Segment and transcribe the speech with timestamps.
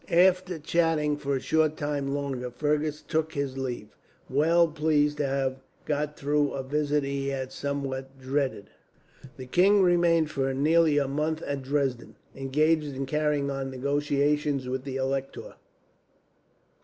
[0.09, 3.89] After chatting for a short time longer Fergus took his leave,
[4.31, 8.71] well pleased to have got through a visit he had somewhat dreaded.
[9.37, 14.85] The king remained for nearly a month at Dresden, engaged in carrying on negotiations with
[14.85, 15.53] the Elector.